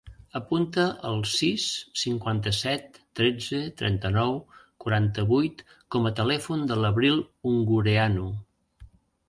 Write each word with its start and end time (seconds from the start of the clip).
Apunta 0.37 0.85
el 1.09 1.19
sis, 1.31 1.65
cinquanta-set, 2.03 2.97
tretze, 3.19 3.61
trenta-nou, 3.83 4.33
quaranta-vuit 4.87 5.63
com 5.97 6.11
a 6.11 6.15
telèfon 6.23 6.67
de 6.73 6.81
l'Abril 6.83 7.25
Ungureanu. 7.55 8.27